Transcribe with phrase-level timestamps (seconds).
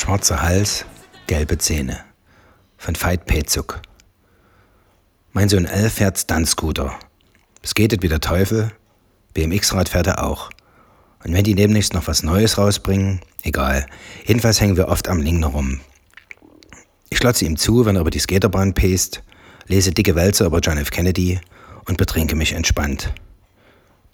[0.00, 0.86] Schwarzer Hals,
[1.26, 2.00] gelbe Zähne.
[2.78, 3.82] Von Veit Pezuk.
[5.34, 6.98] Mein Sohn L fährt Stunt-Scooter.
[7.74, 8.72] Geht wie der Teufel.
[9.34, 10.48] BMX-Rad fährt er auch.
[11.22, 13.84] Und wenn die demnächst noch was Neues rausbringen, egal.
[14.24, 15.80] Jedenfalls hängen wir oft am Lingen rum.
[17.10, 19.22] Ich klotze ihm zu, wenn er über die Skaterbahn pest,
[19.66, 20.90] lese dicke Wälzer über John F.
[20.90, 21.40] Kennedy
[21.84, 23.12] und betrinke mich entspannt.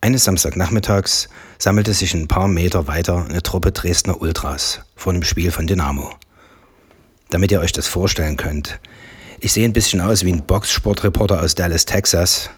[0.03, 1.29] Eines Samstagnachmittags
[1.59, 6.11] sammelte sich ein paar Meter weiter eine Truppe Dresdner Ultras vor einem Spiel von Dynamo.
[7.31, 8.79] Damit ihr euch das vorstellen könnt,
[9.41, 12.51] ich sehe ein bisschen aus wie ein Boxsportreporter aus Dallas, Texas,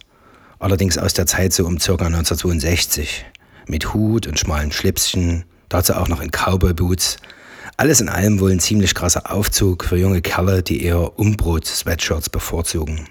[0.59, 1.93] allerdings aus der Zeit so um ca.
[1.93, 3.25] 1962,
[3.67, 7.19] mit Hut und schmalen Schlipschen, dazu auch noch in Cowboy-Boots.
[7.77, 13.09] Alles in allem wohl ein ziemlich krasser Aufzug für junge Kerle, die eher Umbrot-Sweatshirts bevorzugen.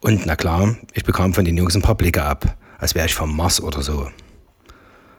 [0.00, 3.14] Und na klar, ich bekam von den Jungs ein paar Blicke ab als wäre ich
[3.14, 4.08] vom Mars oder so.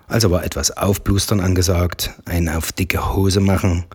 [0.08, 3.86] Also war etwas Aufblustern angesagt, einen auf dicke Hose machen.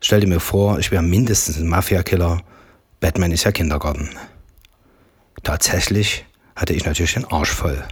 [0.00, 2.42] Stellte mir vor, ich wäre mindestens ein Mafia-Killer.
[3.00, 4.10] Batman ist ja Kindergarten.
[5.42, 7.82] Tatsächlich hatte ich natürlich den Arsch voll.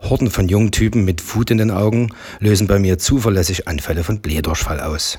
[0.00, 4.20] Horden von jungen Typen mit Wut in den Augen lösen bei mir zuverlässig Anfälle von
[4.20, 5.18] Blähdurchfall aus.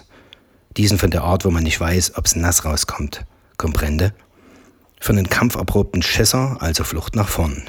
[0.78, 3.26] Diesen von der Art, wo man nicht weiß, ob's nass rauskommt.
[3.58, 4.14] Komprende?
[5.00, 7.64] Für einen kampferprobten Schisser, also Flucht nach vorn.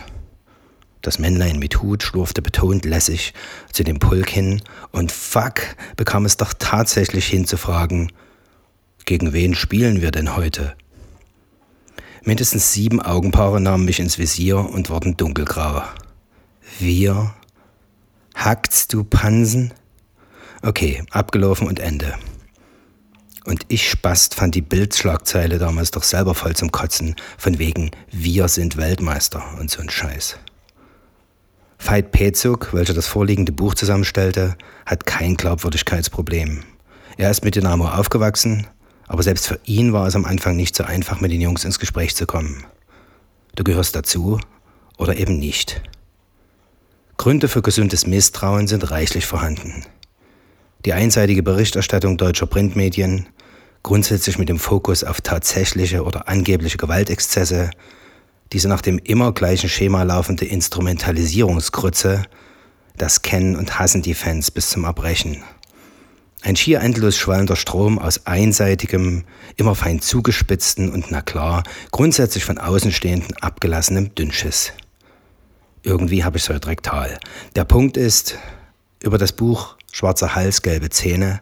[1.03, 3.34] Das Männlein mit Hut schlurfte betont lässig
[3.72, 5.61] zu dem Pulk hin und fuck
[5.97, 8.12] bekam es doch tatsächlich hin zu fragen,
[9.05, 10.77] gegen wen spielen wir denn heute?
[12.22, 15.83] Mindestens sieben Augenpaare nahmen mich ins Visier und wurden dunkelgrau.
[16.78, 17.34] Wir?
[18.37, 19.75] Hackt's, du Pansen?
[20.62, 22.14] Okay, abgelaufen und Ende.
[23.44, 28.47] Und ich Spast fand die Bildschlagzeile damals doch selber voll zum Kotzen, von wegen Wir
[28.47, 30.39] sind Weltmeister und so ein Scheiß.
[31.84, 36.62] Veit Pezuk, welcher das vorliegende Buch zusammenstellte, hat kein Glaubwürdigkeitsproblem.
[37.16, 38.69] Er ist mit Dynamo aufgewachsen,
[39.08, 41.80] aber selbst für ihn war es am Anfang nicht so einfach, mit den Jungs ins
[41.80, 42.64] Gespräch zu kommen.
[43.56, 44.38] Du gehörst dazu
[44.97, 45.82] oder eben nicht.
[47.16, 49.84] Gründe für gesundes Misstrauen sind reichlich vorhanden.
[50.84, 53.28] Die einseitige Berichterstattung deutscher Printmedien,
[53.82, 57.71] grundsätzlich mit dem Fokus auf tatsächliche oder angebliche Gewaltexzesse,
[58.53, 62.23] diese nach dem immer gleichen Schema laufende Instrumentalisierungsgrütze,
[62.97, 65.43] das kennen und hassen die Fans bis zum Erbrechen.
[66.43, 69.25] Ein schier endlos schwallender Strom aus einseitigem,
[69.57, 74.73] immer fein zugespitzten und na klar, grundsätzlich von Außenstehenden abgelassenem Dünnschiss.
[75.84, 77.19] Irgendwie habe ich so rektal.
[77.57, 78.39] Der Punkt ist,
[79.03, 81.41] über das Buch Schwarzer Hals, gelbe Zähne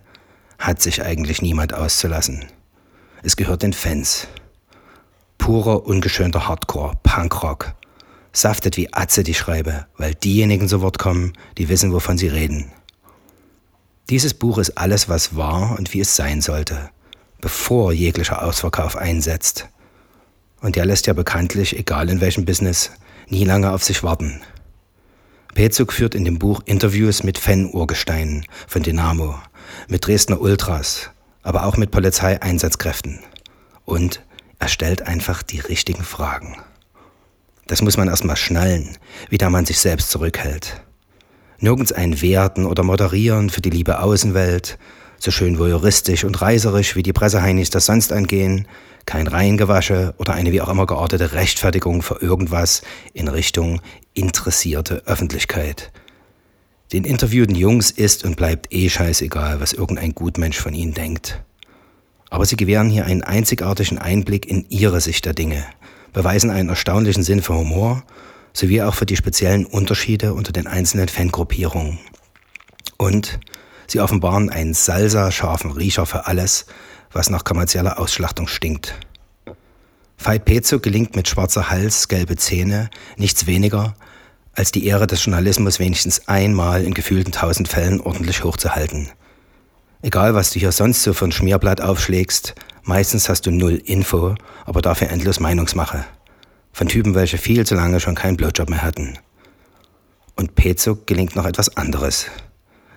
[0.58, 2.44] hat sich eigentlich niemand auszulassen.
[3.22, 4.28] Es gehört den Fans
[5.40, 7.72] purer, ungeschönter Hardcore, Punkrock.
[8.32, 12.70] Saftet wie Atze die Schreibe, weil diejenigen zu Wort kommen, die wissen, wovon sie reden.
[14.10, 16.90] Dieses Buch ist alles, was war und wie es sein sollte,
[17.40, 19.68] bevor jeglicher Ausverkauf einsetzt.
[20.60, 22.92] Und der lässt ja bekanntlich, egal in welchem Business,
[23.28, 24.42] nie lange auf sich warten.
[25.54, 29.36] Pezuk führt in dem Buch Interviews mit Fan-Urgesteinen von Dynamo,
[29.88, 31.10] mit Dresdner Ultras,
[31.42, 33.20] aber auch mit Polizeieinsatzkräften
[33.86, 34.22] und
[34.60, 36.56] er stellt einfach die richtigen Fragen.
[37.66, 38.98] Das muss man erstmal schnallen,
[39.28, 40.82] wie da man sich selbst zurückhält.
[41.58, 44.78] Nirgends ein Werten oder Moderieren für die liebe Außenwelt,
[45.18, 48.66] so schön voyeuristisch und reiserisch wie die Presseheinis das sonst angehen,
[49.06, 52.82] kein Reingewasche oder eine wie auch immer geartete Rechtfertigung für irgendwas
[53.12, 53.80] in Richtung
[54.14, 55.90] interessierte Öffentlichkeit.
[56.92, 61.42] Den interviewten Jungs ist und bleibt eh scheißegal, was irgendein Gutmensch von ihnen denkt.
[62.30, 65.64] Aber sie gewähren hier einen einzigartigen Einblick in ihre Sicht der Dinge,
[66.12, 68.04] beweisen einen erstaunlichen Sinn für Humor
[68.52, 71.98] sowie auch für die speziellen Unterschiede unter den einzelnen Fangruppierungen.
[72.96, 73.38] Und
[73.86, 76.66] sie offenbaren einen salsa-scharfen Riecher für alles,
[77.12, 78.94] was nach kommerzieller Ausschlachtung stinkt.
[80.18, 83.94] Veit Pezzo gelingt mit schwarzer Hals, gelbe Zähne nichts weniger,
[84.52, 89.10] als die Ehre des Journalismus wenigstens einmal in gefühlten tausend Fällen ordentlich hochzuhalten–
[90.02, 92.54] Egal, was du hier sonst so für ein Schmierblatt aufschlägst,
[92.84, 96.06] meistens hast du null Info, aber dafür endlos Meinungsmache.
[96.72, 99.18] Von Typen, welche viel zu lange schon keinen Blowjob mehr hatten.
[100.36, 102.26] Und Pezuk gelingt noch etwas anderes.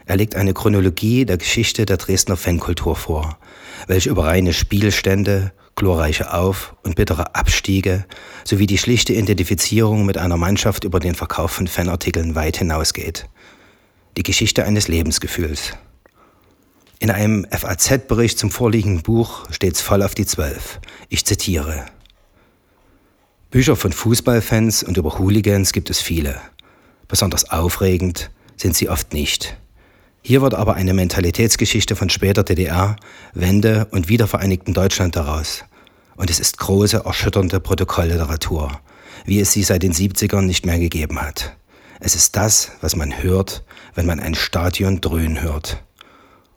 [0.06, 3.38] Er legt eine Chronologie der Geschichte der Dresdner Fankultur vor,
[3.88, 8.06] welche über reine Spielstände, glorreiche Auf- und bittere Abstiege
[8.46, 13.28] sowie die schlichte Identifizierung mit einer Mannschaft über den Verkauf von Fanartikeln weit hinausgeht.
[14.16, 15.74] Die Geschichte eines Lebensgefühls.
[17.04, 20.80] In einem FAZ-Bericht zum vorliegenden Buch steht es voll auf die Zwölf.
[21.10, 21.86] Ich zitiere.
[23.52, 26.40] Bücher von Fußballfans und über Hooligans gibt es viele.
[27.10, 29.58] Besonders aufregend sind sie oft nicht.
[30.22, 32.96] Hier wird aber eine Mentalitätsgeschichte von später DDR,
[33.34, 35.66] Wende und wiedervereinigten Deutschland daraus.
[36.16, 38.80] Und es ist große, erschütternde Protokollliteratur,
[39.26, 41.58] wie es sie seit den 70ern nicht mehr gegeben hat.
[42.00, 45.84] Es ist das, was man hört, wenn man ein Stadion dröhnen hört.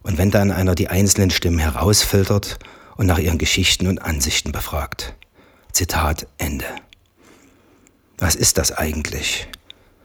[0.06, 2.60] Und wenn dann einer die einzelnen Stimmen herausfiltert
[2.96, 5.16] und nach ihren Geschichten und Ansichten befragt.
[5.72, 6.64] Zitat Ende.
[8.16, 9.48] Was ist das eigentlich?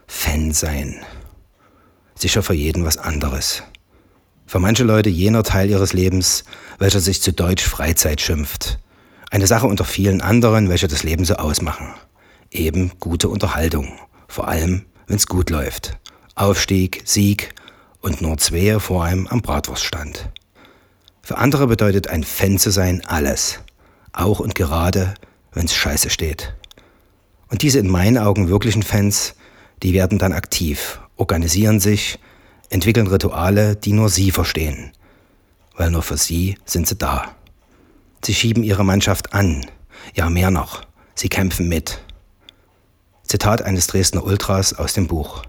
[0.08, 0.96] Fan sein.
[2.16, 3.62] Sicher für jeden was anderes.
[4.48, 6.46] Für manche Leute jener Teil ihres Lebens,
[6.80, 8.80] welcher sich zu Deutsch Freizeit schimpft.
[9.30, 11.94] Eine Sache unter vielen anderen, welche das Leben so ausmachen.
[12.50, 14.00] Eben gute Unterhaltung.
[14.28, 16.00] Vor allem, wenn es gut läuft.
[16.34, 17.54] Aufstieg, Sieg
[18.02, 20.30] und nur zwei vor einem am Bratwurststand.
[21.22, 23.60] Für andere bedeutet ein Fan zu sein alles.
[24.12, 25.14] Auch und gerade,
[25.54, 26.54] wenn es scheiße steht.
[27.50, 29.36] Und diese in meinen Augen wirklichen Fans,
[29.84, 32.20] die werden dann aktiv, organisieren sich,
[32.70, 34.92] entwickeln Rituale, die nur sie verstehen.
[35.76, 37.36] Weil nur für sie sind sie da.
[38.24, 39.66] Sie schieben ihre Mannschaft an.
[40.14, 40.84] Ja, mehr noch.
[41.16, 42.02] Sie kämpfen mit.
[43.24, 45.44] Zitat eines Dresdner Ultras aus dem Buch.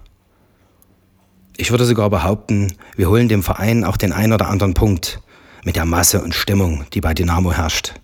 [1.63, 5.21] Ich würde sogar behaupten, wir holen dem Verein auch den ein oder anderen Punkt
[5.63, 7.95] mit der Masse und Stimmung, die bei Dynamo herrscht.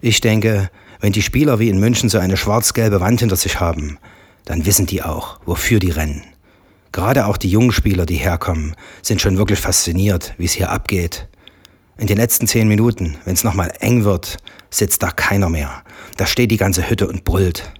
[0.00, 0.70] Ich denke,
[1.00, 3.98] wenn die Spieler wie in München so eine schwarz-gelbe Wand hinter sich haben,
[4.46, 6.22] dann wissen die auch, wofür die rennen.
[6.92, 11.28] Gerade auch die jungen Spieler, die herkommen, sind schon wirklich fasziniert, wie es hier abgeht.
[11.98, 14.38] In den letzten zehn Minuten, wenn es nochmal eng wird,
[14.70, 15.82] sitzt da keiner mehr.
[16.16, 17.70] Da steht die ganze Hütte und brüllt.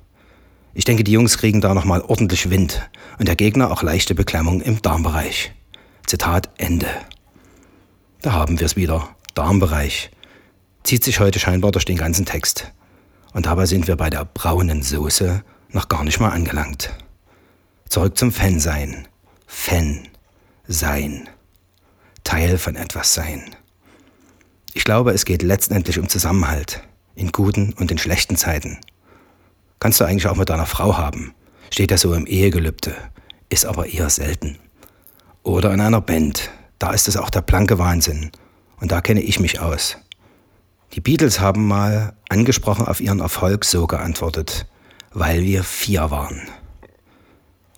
[0.74, 4.60] Ich denke, die Jungs kriegen da nochmal ordentlich Wind und der Gegner auch leichte Beklemmung
[4.60, 5.52] im Darmbereich.
[6.04, 6.88] Zitat Ende.
[8.22, 9.08] Da haben wir es wieder.
[9.34, 10.10] Darmbereich.
[10.82, 12.72] Zieht sich heute scheinbar durch den ganzen Text.
[13.32, 16.92] Und dabei sind wir bei der braunen Soße noch gar nicht mal angelangt.
[17.88, 19.06] Zurück zum Fan sein.
[19.46, 20.08] Fan
[20.66, 21.28] sein.
[22.24, 23.54] Teil von etwas sein.
[24.72, 26.82] Ich glaube, es geht letztendlich um Zusammenhalt.
[27.14, 28.78] In guten und in schlechten Zeiten.
[29.80, 31.34] Kannst du eigentlich auch mit deiner Frau haben.
[31.70, 32.94] Steht ja so im Ehegelübde.
[33.48, 34.58] Ist aber eher selten.
[35.42, 36.50] Oder in einer Band.
[36.78, 38.30] Da ist es auch der blanke Wahnsinn.
[38.80, 39.98] Und da kenne ich mich aus.
[40.94, 44.66] Die Beatles haben mal angesprochen auf ihren Erfolg so geantwortet,
[45.12, 46.42] weil wir vier waren.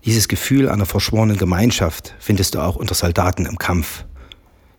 [0.04, 4.04] Dieses Gefühl einer verschworenen Gemeinschaft findest du auch unter Soldaten im Kampf.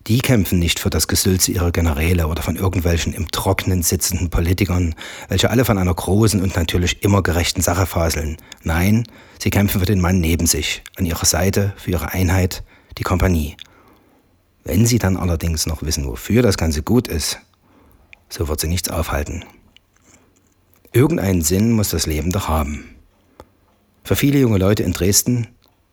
[0.08, 4.96] Die kämpfen nicht für das Gesülze ihrer Generäle oder von irgendwelchen im Trocknen sitzenden Politikern,
[5.28, 8.38] welche alle von einer großen und natürlich immer gerechten Sache faseln.
[8.64, 9.04] Nein,
[9.38, 12.64] sie kämpfen für den Mann neben sich, an ihrer Seite, für ihre Einheit,
[12.98, 13.58] die Kompanie.
[14.64, 17.40] Wenn sie dann allerdings noch wissen, wofür das Ganze gut ist,
[18.30, 19.44] so wird sie nichts aufhalten.
[20.94, 22.96] Irgendeinen Sinn muss das Leben doch haben.
[24.06, 25.48] Für viele junge Leute in Dresden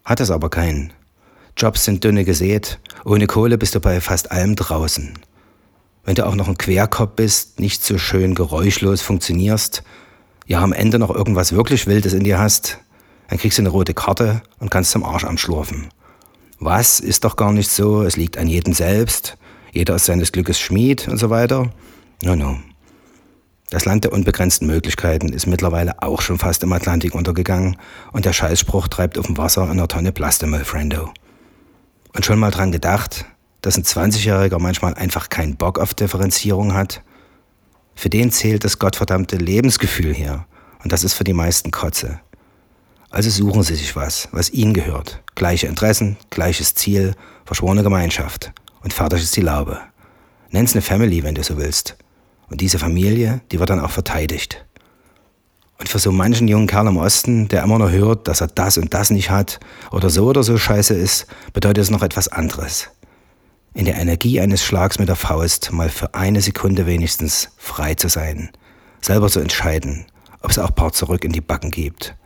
[0.05, 0.93] hat es aber keinen.
[1.57, 5.15] Jobs sind dünne gesät, ohne Kohle bist du bei fast allem draußen.
[6.05, 9.85] Wenn du auch noch ein Querkopf bist, nicht so schön geräuschlos funktionierst,
[10.47, 12.79] ja am Ende noch irgendwas wirklich Wildes in dir hast,
[13.29, 15.89] dann kriegst du eine rote Karte und kannst zum Arsch am Schlurfen.
[16.59, 19.37] Was ist doch gar nicht so, es liegt an jedem selbst,
[19.73, 21.71] jeder ist seines Glückes Schmied und so weiter.
[22.23, 22.59] No, no.
[23.71, 27.77] Das Land der unbegrenzten Möglichkeiten ist mittlerweile auch schon fast im Atlantik untergegangen
[28.13, 31.13] und der Scheißspruch treibt auf dem Wasser in einer Tonne Plastemüll, Friendo.
[32.15, 33.25] Und schon mal dran gedacht,
[33.61, 37.03] dass ein 20-Jähriger manchmal einfach keinen Bock auf Differenzierung hat?
[37.95, 40.47] Für den zählt das gottverdammte Lebensgefühl hier.
[40.83, 42.21] Und das ist für die meisten Kotze.
[43.11, 45.23] Also suchen Sie sich was, was Ihnen gehört.
[45.35, 48.53] Gleiche Interessen, gleiches Ziel, verschworene Gemeinschaft.
[48.83, 49.81] Und fertig ist die Laube.
[50.51, 51.97] Nenn's eine Family, wenn du so willst.
[52.49, 54.65] Und diese Familie, die wird dann auch verteidigt.
[55.85, 58.79] Und für so manchen jungen Kerl im Osten, der immer noch hört, dass er das
[58.79, 59.61] und das nicht hat
[59.93, 62.89] oder so oder so scheiße ist, bedeutet es noch etwas anderes.
[63.75, 68.09] In der Energie eines Schlags mit der Faust mal für eine Sekunde wenigstens frei zu
[68.09, 68.49] sein.
[69.03, 70.07] Selber zu entscheiden,
[70.41, 72.17] ob es auch paar zurück in die Backen gibt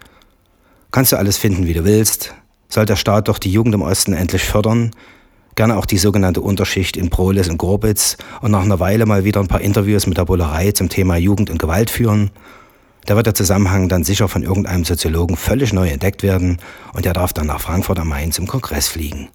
[0.92, 2.34] Kannst du alles finden, wie du willst.
[2.68, 4.92] Soll der Staat doch die Jugend im Osten endlich fördern?
[5.56, 9.40] Gerne auch die sogenannte Unterschicht in Proles und Gorbitz und nach einer Weile mal wieder
[9.40, 12.30] ein paar Interviews mit der Bullerei zum Thema Jugend und Gewalt führen.
[13.08, 16.58] Da wird der Zusammenhang dann sicher von irgendeinem Soziologen völlig neu entdeckt werden
[16.92, 19.30] und er darf dann nach Frankfurt am Main zum Kongress fliegen.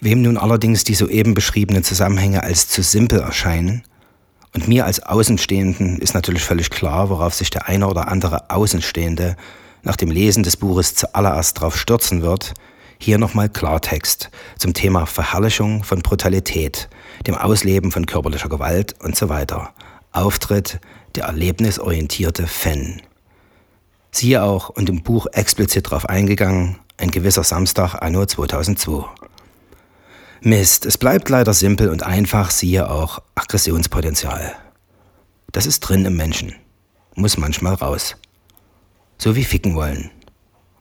[0.00, 3.82] Wem nun allerdings die soeben beschriebenen Zusammenhänge als zu simpel erscheinen,
[4.54, 9.36] und mir als Außenstehenden ist natürlich völlig klar, worauf sich der eine oder andere Außenstehende
[9.82, 12.54] nach dem Lesen des Buches zuallererst darauf stürzen wird,
[12.98, 16.88] hier nochmal Klartext zum Thema Verherrlichung von Brutalität,
[17.26, 19.74] dem Ausleben von körperlicher Gewalt und so weiter.
[20.12, 20.80] Auftritt
[21.14, 23.02] der erlebnisorientierte Fan.
[24.10, 29.04] Siehe auch und im Buch explizit darauf eingegangen, ein gewisser Samstag anno 2002.
[30.40, 34.54] Mist, es bleibt leider simpel und einfach, siehe auch Aggressionspotenzial.
[35.52, 36.54] Das ist drin im Menschen,
[37.14, 38.16] muss manchmal raus.
[39.18, 40.10] So wie ficken wollen.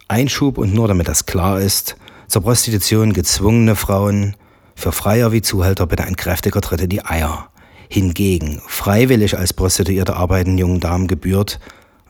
[0.08, 4.36] Einschub und nur damit das klar ist, zur Prostitution gezwungene Frauen,
[4.76, 7.50] für Freier wie Zuhälter bitte ein kräftiger Tritt in die Eier.
[7.90, 11.60] Hingegen freiwillig als Prostituierte arbeitenden jungen Damen gebührt,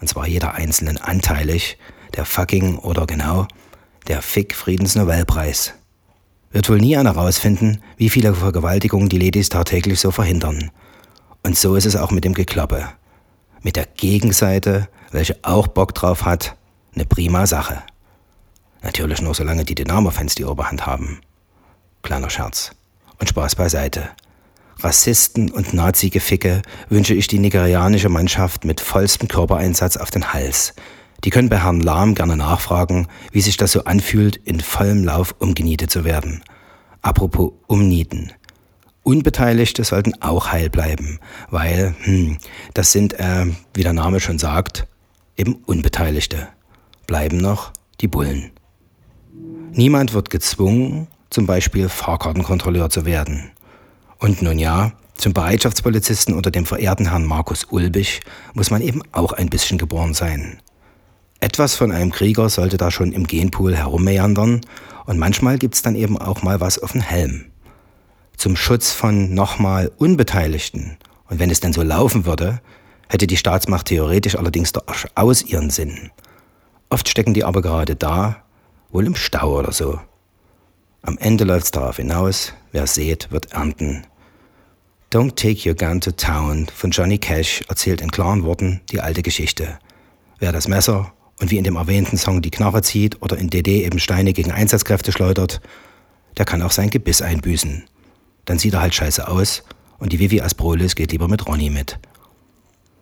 [0.02, 1.78] und zwar jeder einzelnen anteilig,
[2.16, 3.48] der fucking oder genau,
[4.08, 5.74] der Fick-Friedensnobelpreis.
[6.52, 10.72] Wird wohl nie einer rausfinden, wie viele Vergewaltigungen die Ladies tagtäglich so verhindern.
[11.44, 12.88] Und so ist es auch mit dem Geklappe.
[13.62, 16.56] Mit der Gegenseite, welche auch Bock drauf hat,
[16.96, 17.84] eine prima Sache.
[18.82, 21.20] Natürlich nur solange die Dynamo-Fans die Oberhand haben.
[22.02, 22.72] Kleiner Scherz.
[23.20, 24.10] Und Spaß beiseite.
[24.80, 30.74] Rassisten und Nazi-Geficke wünsche ich die nigerianische Mannschaft mit vollstem Körpereinsatz auf den Hals.
[31.24, 35.36] Die können bei Herrn Lahm gerne nachfragen, wie sich das so anfühlt, in vollem Lauf
[35.40, 36.44] umgenietet zu werden.
[37.02, 38.32] Apropos umnieten.
[39.02, 41.20] Unbeteiligte sollten auch heil bleiben,
[41.50, 42.38] weil, hm,
[42.74, 44.86] das sind, äh, wie der Name schon sagt,
[45.38, 46.50] eben Unbeteiligte.
[47.08, 48.52] Bleiben noch die Bullen.
[49.72, 53.52] Niemand wird gezwungen, zum Beispiel Fahrkartenkontrolleur zu werden.
[54.20, 58.22] Und nun ja, zum Bereitschaftspolizisten unter dem verehrten Herrn Markus Ulbich
[58.54, 60.62] muss man eben auch ein bisschen geboren sein.
[61.40, 64.62] Etwas von einem Krieger sollte da schon im Genpool herummeandern
[65.06, 67.46] und manchmal gibt's dann eben auch mal was auf den Helm.
[68.38, 70.98] Zum Schutz von nochmal Unbeteiligten
[71.30, 72.62] und wenn es denn so laufen würde,
[73.10, 76.12] hätte die Staatsmacht theoretisch allerdings durchaus ihren Sinn.
[76.90, 78.44] Oft stecken die aber gerade da,
[78.92, 80.00] wohl im Stau oder so.
[81.08, 84.06] Am Ende läuft's darauf hinaus, wer sät, wird ernten.
[85.10, 89.22] Don't Take Your Gun to Town von Johnny Cash erzählt in klaren Worten die alte
[89.22, 89.80] Geschichte.
[90.40, 93.86] Wer das Messer und wie in dem erwähnten Song die Knarre zieht oder in DD
[93.86, 95.62] eben Steine gegen Einsatzkräfte schleudert,
[96.36, 97.86] der kann auch sein Gebiss einbüßen.
[98.44, 99.64] Dann sieht er halt scheiße aus
[100.00, 102.00] und die Vivi Asprolis geht lieber mit Ronny mit.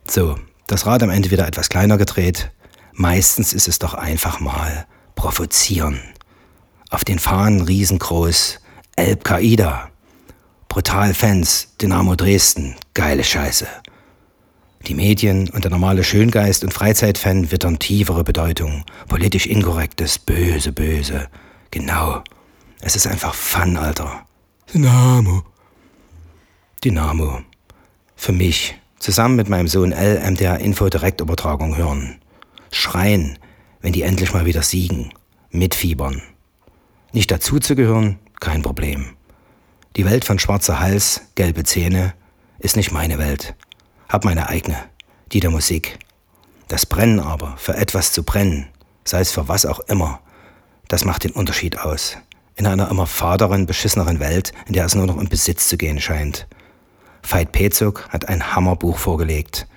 [0.08, 2.52] So, das Rad am Ende wieder etwas kleiner gedreht.
[2.94, 4.86] Meistens ist es doch einfach mal
[5.16, 6.00] provozieren.
[6.96, 8.62] Auf den Fahnen riesengroß
[8.96, 9.90] Elb-Qaida.
[10.70, 13.68] Brutal Fans, Dynamo Dresden, geile Scheiße.
[14.88, 18.86] Die Medien und der normale Schöngeist und Freizeitfan wittern tiefere Bedeutung.
[19.10, 21.28] Politisch inkorrektes, böse, böse.
[21.70, 22.24] Genau.
[22.80, 24.26] Es ist einfach Fun, Alter.
[24.74, 25.44] Dynamo.
[26.82, 27.42] Dynamo.
[28.16, 28.80] Für mich.
[29.00, 32.22] Zusammen mit meinem Sohn L MDR Info Direktübertragung hören.
[32.72, 33.38] Schreien,
[33.82, 35.12] wenn die endlich mal wieder siegen.
[35.52, 36.22] Mitfiebern.
[37.16, 39.16] Nicht dazuzugehören, kein Problem.
[39.96, 42.14] Die Welt von schwarzer Hals, gelbe Zähne,
[42.60, 43.56] ist nicht meine Welt
[44.10, 44.76] hab meine eigene,
[45.32, 45.98] die der Musik.
[46.68, 48.68] Das Brennen aber, für etwas zu brennen,
[49.06, 50.20] sei es für was auch immer,
[50.90, 52.18] das macht den Unterschied aus.
[52.58, 56.02] In einer immer faderen, beschisseneren Welt, in der es nur noch um Besitz zu gehen
[56.02, 56.48] scheint.
[57.24, 59.68] Veit Pezuk hat ein Hammerbuch vorgelegt.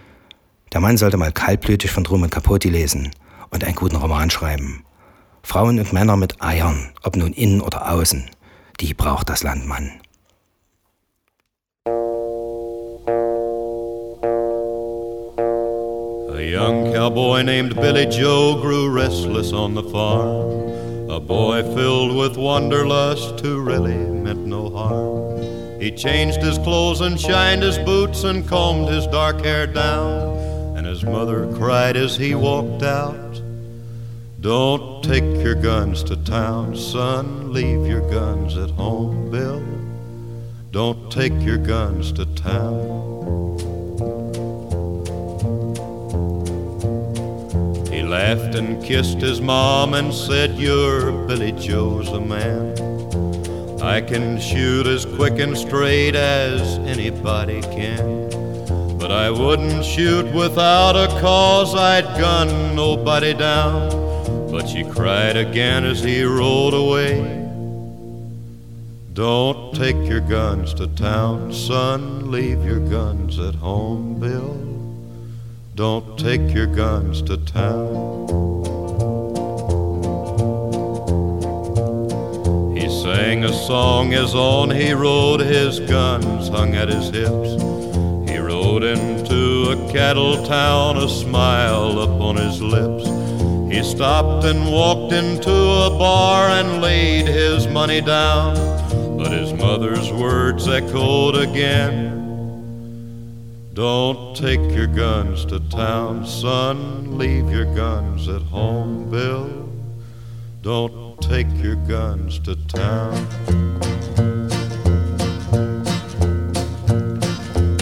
[0.73, 3.13] Der Mann sollte mal kaltblütig von Truman Capote lesen
[3.51, 4.85] und einen guten Roman schreiben.
[5.49, 8.29] Frauen und Männer mit Eiern, ob nun innen oder außen,
[8.81, 9.91] die braucht das Land, Mann.
[16.37, 21.11] A young cowboy named Billy Joe grew restless on the farm.
[21.11, 25.81] A boy filled with wanderlust who really meant no harm.
[25.81, 30.77] He changed his clothes and shined his boots and combed his dark hair down.
[30.77, 33.28] And his mother cried as he walked out
[34.41, 37.53] Don't take your guns to town, son.
[37.53, 39.61] Leave your guns at home, Bill.
[40.71, 42.79] Don't take your guns to town.
[47.91, 52.79] He laughed and kissed his mom and said, You're Billy Joe's a man.
[53.83, 58.29] I can shoot as quick and straight as anybody can.
[58.99, 63.98] But I wouldn't shoot without a cause, I'd gun nobody down.
[64.51, 67.39] But she cried again as he rode away.
[69.13, 72.31] Don't take your guns to town, son.
[72.31, 74.57] Leave your guns at home, Bill.
[75.75, 78.27] Don't take your guns to town.
[82.77, 87.63] He sang a song as on he rode, his guns hung at his hips.
[88.31, 93.05] He rode into a cattle town, a smile upon his lips.
[93.71, 98.57] He stopped and walked into a bar and laid his money down,
[99.19, 102.19] but his mother's words echoed again.
[103.75, 107.19] Don't take your guns to town, son.
[107.19, 109.69] Leave your guns at home, Bill.
[110.63, 113.15] Don't take your guns to town.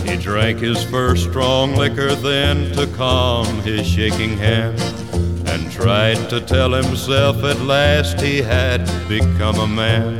[0.05, 4.79] He drank his first strong liquor then to calm his shaking hand
[5.77, 10.17] tried to tell himself at last he had become a man.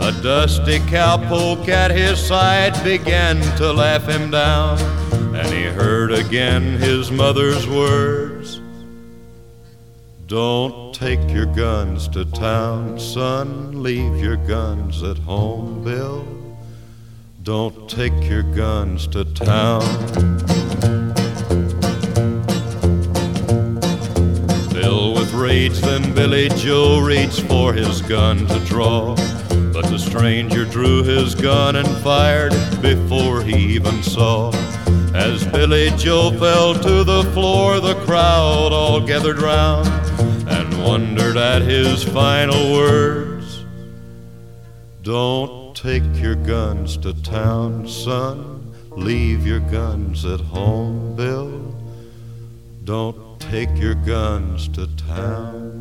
[0.00, 4.78] A dusty cowpoke at his side began to laugh him down,
[5.36, 8.62] and he heard again his mother's words.
[10.26, 13.82] Don't take your guns to town, son.
[13.82, 16.26] Leave your guns at home, Bill.
[17.42, 20.57] Don't take your guns to town.
[24.88, 29.14] With rage, then Billy Joe reached for his gun to draw.
[29.74, 34.50] But the stranger drew his gun and fired before he even saw.
[35.14, 39.88] As Billy Joe fell to the floor, the crowd all gathered round
[40.48, 43.66] and wondered at his final words.
[45.02, 48.74] Don't take your guns to town, son.
[48.92, 51.76] Leave your guns at home, Bill.
[52.84, 55.77] Don't take your guns to town.